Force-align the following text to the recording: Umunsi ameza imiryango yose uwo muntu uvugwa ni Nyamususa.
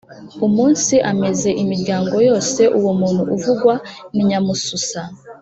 Umunsi 0.47 0.95
ameza 1.11 1.49
imiryango 1.63 2.15
yose 2.29 2.61
uwo 2.77 2.91
muntu 2.99 3.21
uvugwa 3.35 3.73
ni 4.13 4.23
Nyamususa. 4.29 5.01